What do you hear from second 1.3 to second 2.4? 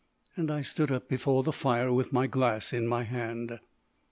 the fire with my